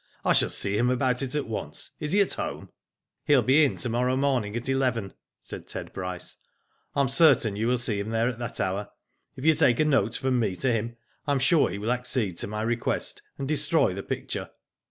I 0.25 0.33
shall 0.33 0.49
see 0.49 0.75
him 0.75 0.89
about 0.89 1.21
it 1.21 1.35
at 1.35 1.45
once. 1.45 1.91
Is 1.99 2.11
he 2.11 2.21
at 2.21 2.33
home?*' 2.33 2.71
''He 3.27 3.35
will 3.35 3.43
be 3.43 3.63
in 3.63 3.75
to 3.75 3.87
morrow 3.87 4.17
morning 4.17 4.55
at 4.55 4.67
eleven/' 4.67 5.13
said 5.39 5.67
Ted 5.67 5.93
Bryce." 5.93 6.37
I 6.95 7.01
am 7.01 7.07
certain 7.07 7.55
you 7.55 7.67
will 7.67 7.77
see 7.77 7.99
him 7.99 8.09
there 8.09 8.27
at 8.27 8.39
that 8.39 8.59
hour. 8.59 8.89
If 9.35 9.45
you 9.45 9.53
take 9.53 9.79
a 9.79 9.85
note 9.85 10.15
from 10.17 10.39
me 10.39 10.55
to 10.55 10.71
him 10.73 10.95
I 11.27 11.33
am 11.33 11.37
sure 11.39 11.69
he 11.69 11.77
will 11.77 11.91
accede 11.91 12.39
to 12.39 12.47
my 12.47 12.63
request, 12.63 13.21
and 13.37 13.47
destroy 13.47 13.93
the 13.93 14.01
picture." 14.01 14.49